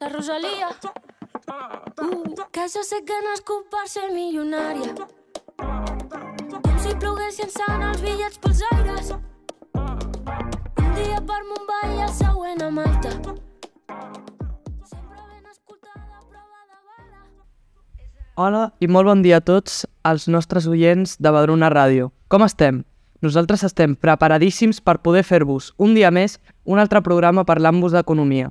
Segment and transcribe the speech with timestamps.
[0.00, 0.68] La Rosalía.
[2.00, 4.94] Uh, que jo sé que nascut per ser milionària.
[5.58, 9.10] Com si ploguessin sant els bitllets pels aires.
[9.74, 13.14] Un dia per Mumbai i el següent a Malta.
[18.34, 22.10] Hola i molt bon dia a tots els nostres oients de Badruna Ràdio.
[22.28, 22.82] Com estem?
[23.22, 28.50] Nosaltres estem preparadíssims per poder fer-vos un dia més un altre programa parlant-vos d'economia.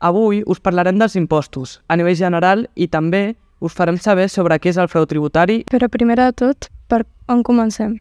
[0.00, 4.74] Avui us parlarem dels impostos, a nivell general, i també us farem saber sobre què
[4.74, 5.62] és el frau tributari.
[5.70, 7.96] Però primer de tot, per on comencem?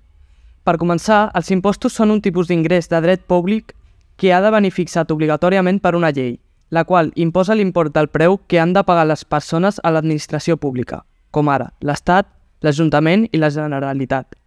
[0.64, 3.74] Per començar, els impostos són un tipus d'ingrés de dret públic
[4.18, 6.38] que ha de venir fixat obligatòriament per una llei,
[6.70, 11.04] la qual imposa l'import del preu que han de pagar les persones a l'administració pública,
[11.32, 12.28] com ara l'Estat,
[12.64, 14.43] l'Ajuntament i la Generalitat.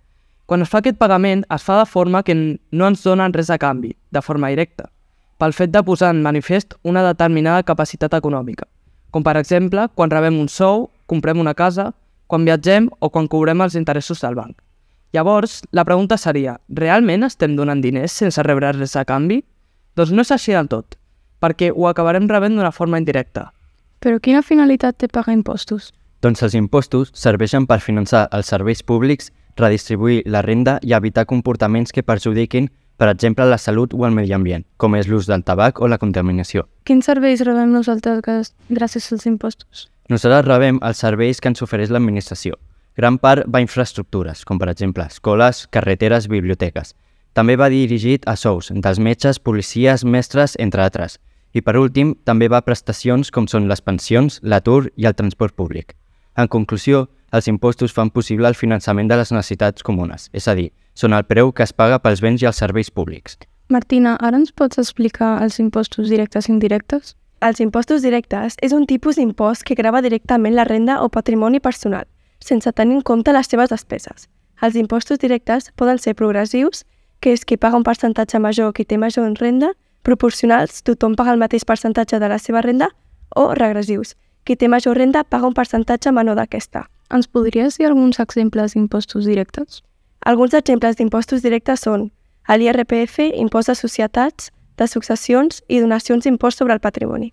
[0.47, 3.59] Quan es fa aquest pagament, es fa de forma que no ens donen res a
[3.59, 4.87] canvi, de forma directa,
[5.43, 8.69] pel fet de posar en manifest una determinada capacitat econòmica,
[9.11, 11.91] com per exemple quan rebem un sou, comprem una casa,
[12.30, 14.55] quan viatgem o quan cobrem els interessos del banc.
[15.13, 19.41] Llavors, la pregunta seria, realment estem donant diners sense rebre res a canvi?
[19.97, 20.95] Doncs no és així del tot,
[21.43, 23.49] perquè ho acabarem rebent d'una forma indirecta.
[23.99, 25.91] Però quina finalitat té pagar impostos?
[26.23, 31.93] Doncs els impostos serveixen per finançar els serveis públics, redistribuir la renda i evitar comportaments
[31.93, 35.80] que perjudiquin, per exemple, la salut o el medi ambient, com és l'ús del tabac
[35.80, 36.65] o la contaminació.
[36.88, 39.88] Quins serveis rebem nosaltres gràcies als impostos?
[40.09, 42.57] Nosaltres rebem els serveis que ens ofereix l'administració.
[42.96, 46.95] Gran part va a infraestructures, com per exemple escoles, carreteres, biblioteques.
[47.37, 51.18] També va dirigit a sous dels metges, policies, mestres, entre altres.
[51.52, 55.52] I per últim, també va a prestacions com són les pensions, l'atur i el transport
[55.52, 55.93] públic.
[56.37, 60.71] En conclusió, els impostos fan possible el finançament de les necessitats comunes, és a dir,
[60.95, 63.38] són el preu que es paga pels béns i els serveis públics.
[63.69, 67.16] Martina, ara ens pots explicar els impostos directes i indirectes?
[67.43, 72.06] Els impostos directes és un tipus d'impost que grava directament la renda o patrimoni personal,
[72.38, 74.28] sense tenir en compte les seves despeses.
[74.62, 76.87] Els impostos directes poden ser progressius,
[77.20, 79.72] que és qui paga un percentatge major qui té major renda,
[80.03, 82.88] proporcionals, tothom paga el mateix percentatge de la seva renda,
[83.34, 84.14] o regressius,
[84.44, 86.87] qui té major renda paga un percentatge menor d'aquesta.
[87.09, 89.83] Ens podries dir alguns exemples d'impostos directes?
[90.27, 92.09] Alguns exemples d'impostos directes són
[92.50, 97.33] l'IRPF, impost de societats, de successions i donacions d'impost sobre el patrimoni.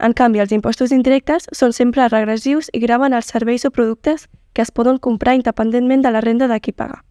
[0.00, 4.62] En canvi, els impostos indirectes són sempre regressius i graven els serveis o productes que
[4.62, 7.04] es poden comprar independentment de la renda de qui paga.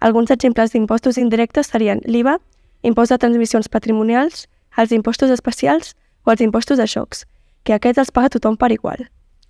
[0.00, 2.38] Alguns exemples d'impostos indirectes serien l'IVA,
[2.82, 5.94] impost de transmissions patrimonials, els impostos especials
[6.24, 7.26] o els impostos de xocs,
[7.62, 9.06] que aquests els paga tothom per igual.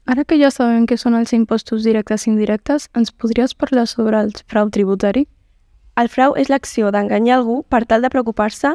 [0.09, 4.17] Ara que ja sabem què són els impostos directes i indirectes, ens podries parlar sobre
[4.25, 5.27] el frau tributari?
[6.01, 8.71] El frau és l'acció d'enganyar algú per tal de preocupar-se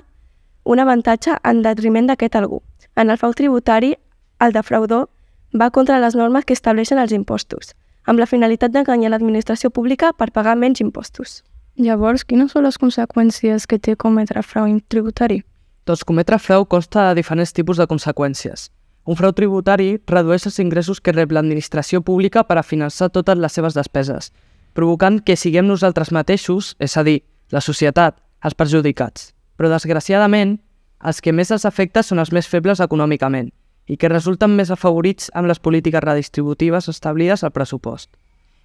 [0.70, 2.60] un avantatge en detriment d'aquest algú.
[2.94, 3.96] En el frau tributari,
[4.46, 5.10] el defraudor
[5.58, 7.74] va contra les normes que estableixen els impostos,
[8.06, 11.42] amb la finalitat d'enganyar l'administració pública per pagar menys impostos.
[11.82, 15.42] Llavors, quines són les conseqüències que té cometre frau tributari?
[15.90, 18.70] Doncs cometre frau consta de diferents tipus de conseqüències.
[19.04, 23.52] Un frau tributari redueix els ingressos que rep l'administració pública per a finançar totes les
[23.52, 24.32] seves despeses,
[24.72, 27.20] provocant que siguem nosaltres mateixos, és a dir,
[27.52, 29.34] la societat, els perjudicats.
[29.60, 30.56] Però, desgraciadament,
[31.04, 33.52] els que més els afecta són els més febles econòmicament
[33.92, 38.08] i que resulten més afavorits amb les polítiques redistributives establides al pressupost.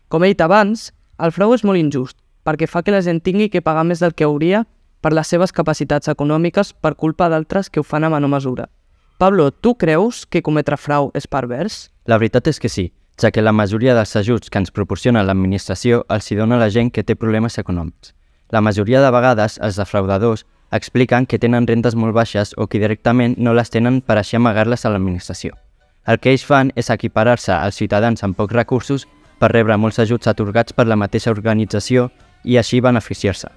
[0.07, 2.17] Com he dit abans, el frau és molt injust
[2.47, 4.63] perquè fa que la gent tingui que pagar més del que hauria
[5.03, 8.71] per les seves capacitats econòmiques per culpa d'altres que ho fan a menor mesura.
[9.19, 11.89] Pablo, tu creus que cometre frau és pervers?
[12.07, 12.85] La veritat és que sí,
[13.19, 16.69] ja que la majoria dels ajuts que ens proporciona l'administració els hi dona a la
[16.71, 18.13] gent que té problemes econòmics.
[18.55, 23.35] La majoria de vegades els defraudadors expliquen que tenen rendes molt baixes o que directament
[23.43, 25.59] no les tenen per així amagar-les a l'administració.
[26.07, 29.09] El que ells fan és equiparar-se als ciutadans amb pocs recursos
[29.43, 32.07] per rebre molts ajuts atorgats per la mateixa organització
[32.45, 33.51] i així beneficiar-se.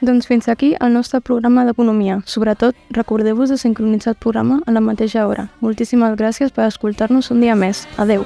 [0.00, 2.20] Doncs fins aquí el nostre programa d'Economia.
[2.24, 5.48] Sobretot, recordeu-vos de sincronitzar el programa a la mateixa hora.
[5.60, 7.86] Moltíssimes gràcies per escoltar-nos un dia més.
[7.98, 8.24] Adeu.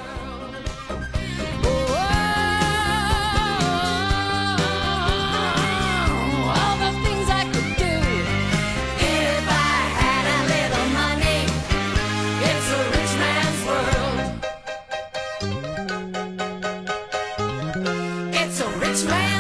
[18.34, 19.31] It's a rich man.